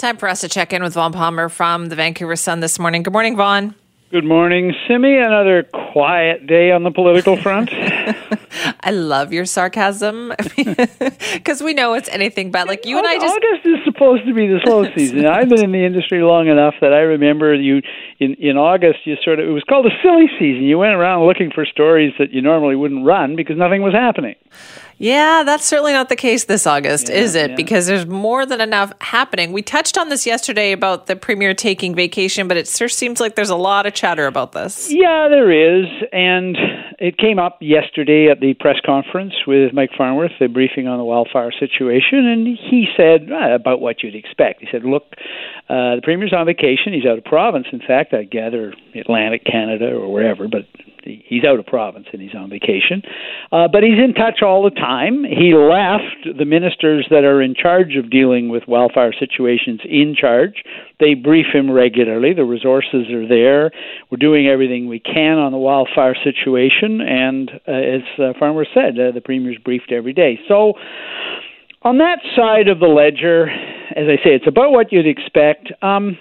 [0.00, 3.02] Time for us to check in with Vaughn Palmer from the Vancouver Sun this morning.
[3.02, 3.74] Good morning, Vaughn.
[4.10, 5.18] Good morning, Simi.
[5.18, 7.68] Another quiet day on the political front.
[8.80, 10.32] I love your sarcasm
[11.34, 13.36] because we know it's anything but like you and I just.
[13.36, 15.26] August is supposed to be the slow season.
[15.26, 17.82] I've been in the industry long enough that I remember you
[18.18, 19.00] in in August.
[19.04, 20.64] You sort of it was called a silly season.
[20.64, 24.36] You went around looking for stories that you normally wouldn't run because nothing was happening.
[25.02, 27.50] Yeah, that's certainly not the case this August, yeah, is it?
[27.50, 27.56] Yeah.
[27.56, 29.50] Because there's more than enough happening.
[29.50, 33.34] We touched on this yesterday about the premier taking vacation, but it sure seems like
[33.34, 34.92] there's a lot of chatter about this.
[34.92, 35.86] Yeah, there is.
[36.12, 36.54] And
[36.98, 41.04] it came up yesterday at the press conference with Mike Farnworth, the briefing on the
[41.04, 44.60] wildfire situation, and he said uh, about what you'd expect.
[44.60, 45.04] He said, look,
[45.68, 46.92] uh, the premier's on vacation.
[46.92, 47.66] He's out of province.
[47.72, 50.62] In fact, I gather Atlantic Canada or wherever, but
[51.04, 53.02] he's out of province and he's on vacation.
[53.52, 55.24] Uh, but he's in touch all the time.
[55.24, 60.62] He left the ministers that are in charge of dealing with wildfire situations in charge.
[60.98, 62.34] They brief him regularly.
[62.34, 63.70] The resources are there.
[64.10, 67.00] We're doing everything we can on the wildfire situation.
[67.00, 70.38] And uh, as uh, Farmer said, uh, the premier's briefed every day.
[70.48, 70.74] So,
[71.82, 75.72] on that side of the ledger, as I say, it's about what you'd expect.
[75.82, 76.18] Um,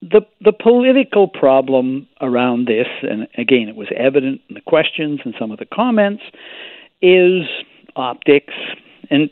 [0.00, 5.34] the the political problem around this, and again, it was evident in the questions and
[5.38, 6.22] some of the comments,
[7.02, 7.42] is
[7.96, 8.54] optics,
[9.10, 9.30] and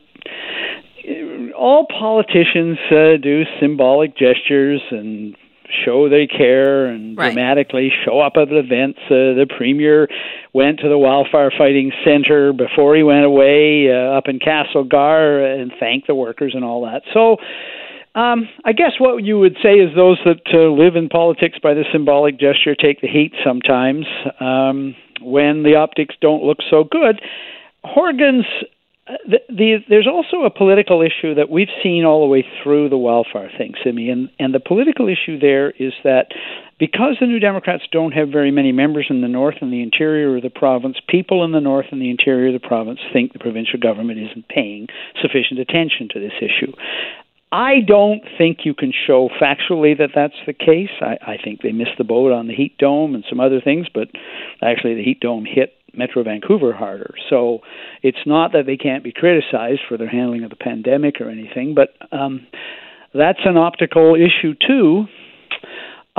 [1.56, 5.36] all politicians uh, do symbolic gestures and
[5.84, 7.32] show they care and right.
[7.32, 8.98] dramatically show up at events.
[9.06, 10.08] Uh, the premier
[10.52, 15.72] went to the wildfire fighting center before he went away uh, up in Castlegar and
[15.78, 17.02] thank the workers and all that.
[17.12, 17.36] So
[18.18, 21.74] um, I guess what you would say is those that uh, live in politics by
[21.74, 24.06] the symbolic gesture take the heat sometimes
[24.40, 27.20] um, when the optics don't look so good.
[27.84, 28.46] Horgan's
[29.06, 32.96] the, the, there's also a political issue that we've seen all the way through the
[32.96, 36.28] wildfire thing, Simi, and, and the political issue there is that
[36.78, 40.36] because the New Democrats don't have very many members in the north and the interior
[40.36, 43.38] of the province, people in the north and the interior of the province think the
[43.38, 44.88] provincial government isn't paying
[45.22, 46.72] sufficient attention to this issue.
[47.52, 50.90] I don't think you can show factually that that's the case.
[51.00, 53.86] I, I think they missed the boat on the heat dome and some other things,
[53.92, 54.08] but
[54.60, 57.14] actually the heat dome hit Metro Vancouver harder.
[57.30, 57.60] So
[58.02, 61.74] it's not that they can't be criticized for their handling of the pandemic or anything,
[61.74, 62.46] but um,
[63.14, 65.06] that's an optical issue too.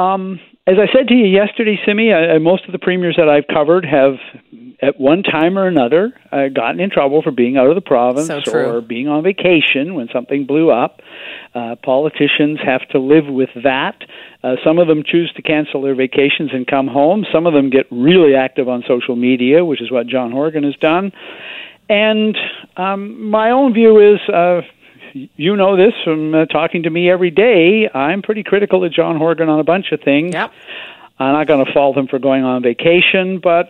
[0.01, 3.47] Um, as I said to you yesterday, Simi, I, most of the premiers that I've
[3.47, 4.16] covered have,
[4.81, 8.27] at one time or another, uh, gotten in trouble for being out of the province
[8.27, 10.99] so or being on vacation when something blew up.
[11.57, 13.95] Uh, politicians have to live with that.
[14.44, 17.25] Uh, some of them choose to cancel their vacations and come home.
[17.34, 20.75] Some of them get really active on social media, which is what John Horgan has
[20.75, 21.12] done.
[21.90, 22.38] And
[22.75, 24.62] um, my own view is uh,
[25.13, 27.90] you know this from uh, talking to me every day.
[27.91, 30.34] I'm pretty critical of John Horgan on a bunch of things.
[30.34, 30.51] Yep.
[31.19, 33.69] I'm not going to fault him for going on vacation, but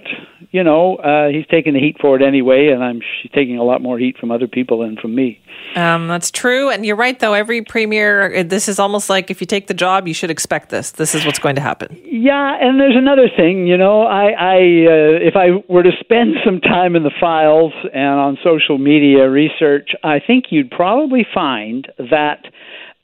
[0.51, 3.63] you know uh, he's taking the heat for it anyway, and I'm she's taking a
[3.63, 5.41] lot more heat from other people than from me.
[5.75, 7.17] Um, that's true, and you're right.
[7.17, 10.69] Though every premier, this is almost like if you take the job, you should expect
[10.69, 10.91] this.
[10.91, 11.97] This is what's going to happen.
[12.03, 13.65] Yeah, and there's another thing.
[13.65, 17.73] You know, I, I uh, if I were to spend some time in the files
[17.93, 22.45] and on social media research, I think you'd probably find that.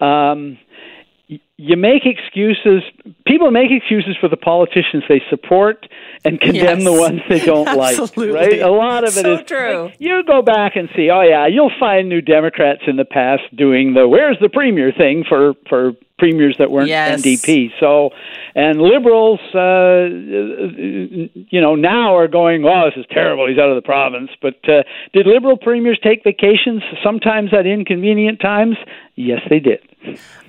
[0.04, 0.58] Um,
[1.28, 2.84] you make excuses.
[3.26, 5.88] People make excuses for the politicians they support
[6.26, 6.84] and condemn yes.
[6.84, 7.68] the ones they don't
[8.00, 8.32] Absolutely.
[8.32, 8.52] like.
[8.52, 8.62] Right?
[8.62, 9.84] A lot of it so is true.
[9.86, 11.10] Like, you go back and see.
[11.10, 15.24] Oh yeah, you'll find New Democrats in the past doing the "Where's the premier" thing
[15.28, 17.22] for for premiers that weren't yes.
[17.22, 17.72] NDP.
[17.82, 18.12] So,
[18.56, 23.46] and liberals, uh, you know, now are going, "Oh, this is terrible.
[23.46, 28.40] He's out of the province." But uh, did liberal premiers take vacations sometimes at inconvenient
[28.40, 28.78] times?
[29.16, 29.80] Yes, they did.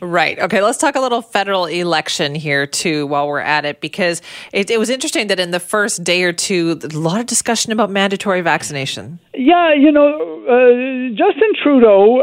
[0.00, 0.38] Right.
[0.38, 0.62] Okay.
[0.62, 4.78] Let's talk a little federal election here too, while we're at it, because it, it
[4.78, 8.42] was interesting that in the first day or two, a lot of discussion about mandatory
[8.42, 9.18] vaccination.
[9.34, 12.20] Yeah, you know, uh, Justin Trudeau.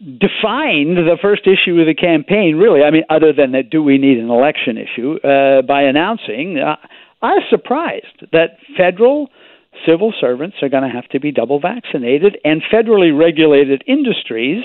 [0.00, 2.82] Defined the first issue of the campaign, really.
[2.82, 5.18] I mean, other than that, do we need an election issue?
[5.18, 6.76] Uh, by announcing, uh,
[7.20, 9.28] I was surprised that federal
[9.86, 14.64] civil servants are going to have to be double vaccinated and federally regulated industries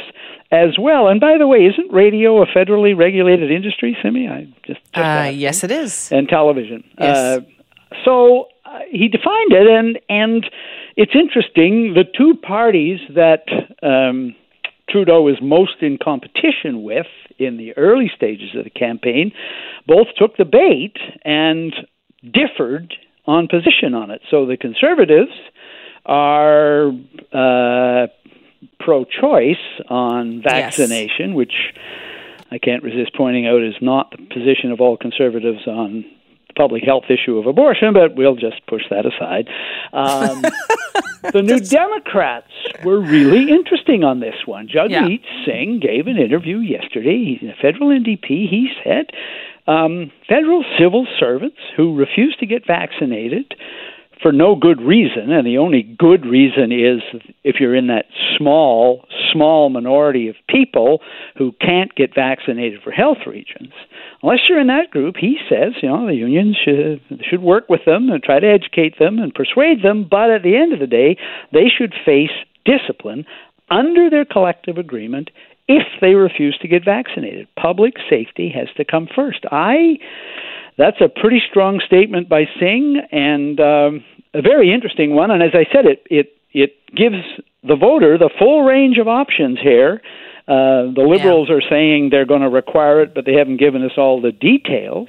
[0.51, 1.07] as well.
[1.07, 4.27] And by the way, isn't radio a federally regulated industry, Simi?
[4.27, 6.11] I just, just uh, yes, it is.
[6.11, 6.83] And television.
[6.99, 7.17] Yes.
[7.17, 7.39] Uh,
[8.05, 10.45] so uh, he defined it, and and
[10.95, 11.93] it's interesting.
[11.95, 13.45] The two parties that
[13.81, 14.35] um,
[14.93, 17.07] Trudeau is most in competition with
[17.39, 19.31] in the early stages of the campaign
[19.87, 20.93] both took the bait
[21.25, 21.73] and
[22.21, 22.93] differed
[23.25, 24.21] on position on it.
[24.29, 25.31] So the conservatives
[26.05, 26.89] are
[27.33, 28.07] uh,
[28.79, 29.55] pro choice
[29.89, 31.35] on vaccination, yes.
[31.35, 31.53] which
[32.51, 36.05] I can't resist pointing out is not the position of all conservatives on
[36.55, 39.47] public health issue of abortion, but we'll just push that aside.
[39.93, 40.41] Um,
[41.33, 42.51] the New Democrats
[42.83, 44.67] were really interesting on this one.
[44.67, 45.45] Jagmeet yeah.
[45.45, 47.37] Singh gave an interview yesterday.
[47.39, 48.27] He's a federal NDP.
[48.49, 49.07] He said
[49.67, 53.55] um, federal civil servants who refuse to get vaccinated
[54.23, 57.01] for no good reason, and the only good reason is
[57.43, 58.05] if you're in that
[58.37, 61.01] small, small minority of people
[61.37, 63.73] who can't get vaccinated for health reasons.
[64.23, 67.81] Unless you're in that group, he says, you know, the unions should should work with
[67.85, 70.87] them and try to educate them and persuade them, but at the end of the
[70.87, 71.17] day,
[71.51, 72.31] they should face
[72.65, 73.25] discipline
[73.69, 75.29] under their collective agreement
[75.67, 77.47] if they refuse to get vaccinated.
[77.59, 79.45] Public safety has to come first.
[79.51, 79.97] I
[80.77, 84.03] that's a pretty strong statement by Singh, and um,
[84.33, 85.31] a very interesting one.
[85.31, 87.23] And as I said, it it it gives
[87.63, 90.01] the voter the full range of options here.
[90.47, 91.55] Uh, the liberals yeah.
[91.55, 95.07] are saying they're going to require it, but they haven't given us all the details.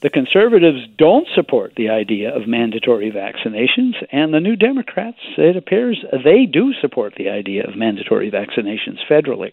[0.00, 6.02] The conservatives don't support the idea of mandatory vaccinations, and the New Democrats, it appears,
[6.24, 9.52] they do support the idea of mandatory vaccinations federally.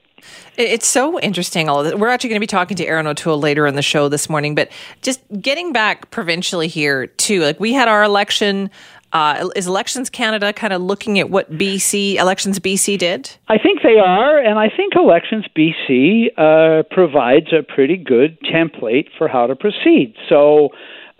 [0.56, 1.68] It's so interesting.
[1.68, 1.84] All.
[1.98, 4.56] We're actually going to be talking to Erin O'Toole later in the show this morning,
[4.56, 4.72] but
[5.02, 7.42] just getting back provincially here too.
[7.42, 8.72] Like we had our election
[9.14, 13.38] uh, is Elections Canada kind of looking at what BC Elections BC did?
[13.48, 19.08] I think they are, and I think Elections BC uh, provides a pretty good template
[19.18, 20.16] for how to proceed.
[20.30, 20.70] So.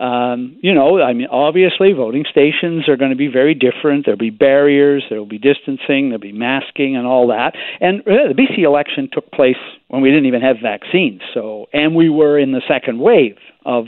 [0.00, 4.04] Um, you know, I mean, obviously, voting stations are going to be very different.
[4.04, 7.56] There'll be barriers, there'll be distancing, there'll be masking, and all that.
[7.80, 9.56] And uh, the BC election took place
[9.88, 11.22] when we didn't even have vaccines.
[11.34, 13.86] So, and we were in the second wave of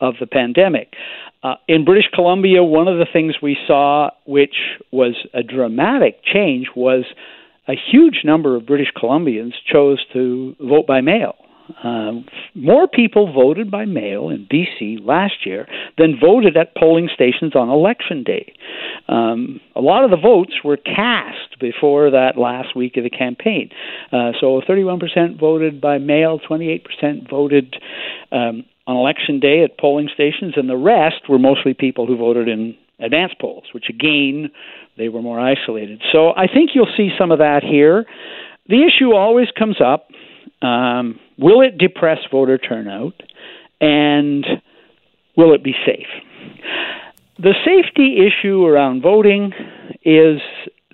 [0.00, 0.94] of the pandemic.
[1.42, 4.56] Uh, in British Columbia, one of the things we saw, which
[4.92, 7.04] was a dramatic change, was
[7.66, 11.36] a huge number of British Columbians chose to vote by mail.
[11.84, 12.12] Uh,
[12.54, 17.68] more people voted by mail in BC last year than voted at polling stations on
[17.68, 18.52] election day.
[19.08, 23.70] Um, a lot of the votes were cast before that last week of the campaign.
[24.12, 27.76] Uh, so 31% voted by mail, 28% voted
[28.32, 32.48] um, on election day at polling stations, and the rest were mostly people who voted
[32.48, 34.50] in advance polls, which again,
[34.98, 36.02] they were more isolated.
[36.12, 38.04] So I think you'll see some of that here.
[38.68, 40.08] The issue always comes up
[40.62, 43.14] um, will it depress voter turnout?
[43.80, 44.44] And
[45.36, 46.06] will it be safe?
[47.38, 49.52] The safety issue around voting
[50.04, 50.40] is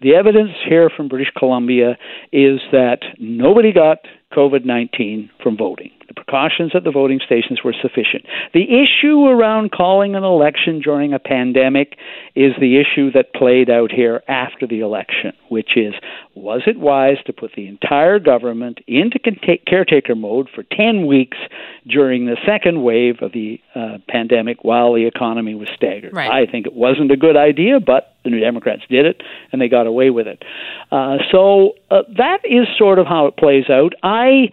[0.03, 1.97] the evidence here from British Columbia
[2.33, 3.99] is that nobody got
[4.33, 5.91] COVID 19 from voting.
[6.09, 8.27] The precautions at the voting stations were sufficient.
[8.53, 11.97] The issue around calling an election during a pandemic
[12.35, 15.95] is the issue that played out here after the election, which is
[16.35, 19.19] was it wise to put the entire government into
[19.67, 21.39] caretaker mode for 10 weeks
[21.89, 26.13] during the second wave of the uh, pandemic while the economy was staggered?
[26.15, 26.31] Right.
[26.31, 29.23] I think it wasn't a good idea, but the New Democrats did it
[29.53, 30.43] and they got away with it.
[30.91, 33.93] Uh, so uh, that is sort of how it plays out.
[34.03, 34.51] I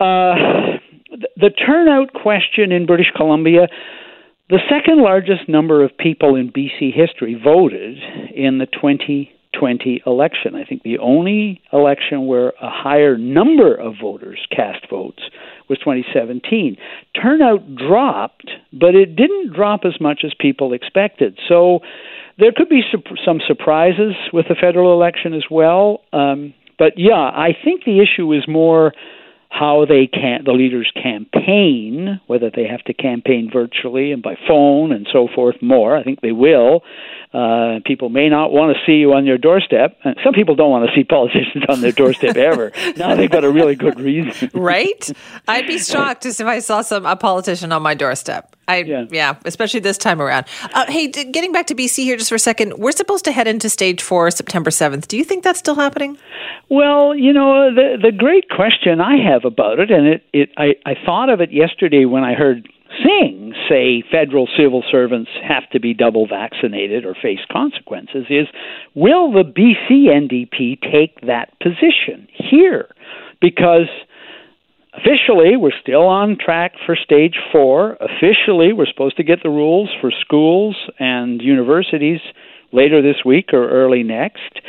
[0.00, 0.78] uh,
[1.36, 3.68] the turnout question in British Columbia,
[4.48, 7.98] the second largest number of people in BC history voted
[8.34, 10.54] in the 2020 election.
[10.54, 15.22] I think the only election where a higher number of voters cast votes
[15.68, 16.76] was 2017.
[17.20, 21.38] Turnout dropped, but it didn't drop as much as people expected.
[21.48, 21.80] So
[22.38, 22.82] there could be
[23.24, 26.02] some surprises with the federal election as well.
[26.12, 28.92] Um, but yeah, I think the issue is more
[29.48, 34.92] how they can the leaders campaign, whether they have to campaign virtually and by phone
[34.92, 35.96] and so forth more.
[35.96, 36.82] I think they will.
[37.32, 39.98] Uh, people may not want to see you on your doorstep.
[40.24, 42.72] Some people don't want to see politicians on their doorstep ever.
[42.96, 44.50] now they've got a really good reason.
[44.54, 45.10] right?
[45.46, 48.54] I'd be shocked if I saw some a politician on my doorstep.
[48.68, 50.46] I yeah, yeah especially this time around.
[50.74, 53.48] Uh, hey, getting back to BC here just for a second, we're supposed to head
[53.48, 55.08] into stage four September seventh.
[55.08, 56.18] Do you think that's still happening?
[56.68, 60.76] Well, you know the the great question I have about it, and it, it I,
[60.84, 62.68] I thought of it yesterday when I heard
[63.02, 68.46] Singh say federal civil servants have to be double vaccinated or face consequences is
[68.94, 72.88] will the BC NDP take that position here?
[73.40, 73.88] Because
[75.00, 77.96] officially we're still on track for stage four.
[78.00, 82.20] Officially, we're supposed to get the rules for schools and universities
[82.72, 84.60] later this week or early next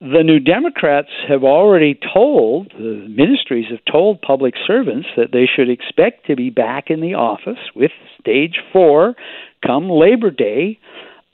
[0.00, 5.68] the New Democrats have already told, the ministries have told public servants that they should
[5.68, 9.14] expect to be back in the office with stage four
[9.64, 10.78] come Labor Day.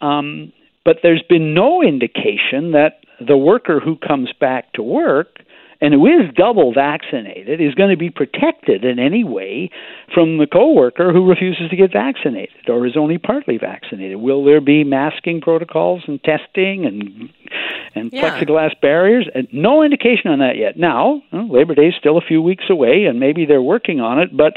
[0.01, 0.53] Um,
[0.85, 5.39] but there's been no indication that the worker who comes back to work
[5.81, 9.71] and who is double vaccinated is going to be protected in any way
[10.13, 14.19] from the coworker who refuses to get vaccinated or is only partly vaccinated.
[14.19, 17.31] Will there be masking protocols and testing and
[17.97, 18.23] and yeah.
[18.23, 19.29] plexiglass barriers?
[19.35, 20.77] And no indication on that yet.
[20.77, 24.37] Now, Labor Day is still a few weeks away, and maybe they're working on it,
[24.37, 24.55] but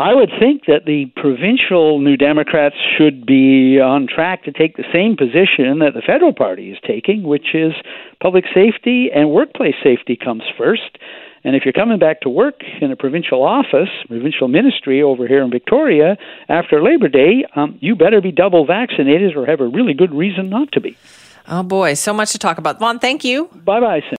[0.00, 4.84] I would think that the provincial New Democrats should be on track to take the
[4.92, 7.72] same position that the federal party is taking, which is
[8.22, 10.98] public safety and workplace safety comes first.
[11.42, 15.42] And if you're coming back to work in a provincial office, provincial ministry over here
[15.42, 16.16] in Victoria
[16.48, 20.48] after Labor Day, um, you better be double vaccinated or have a really good reason
[20.48, 20.96] not to be.
[21.48, 22.78] Oh boy, so much to talk about.
[22.78, 23.48] Vaughn, thank you.
[23.64, 24.02] Bye bye.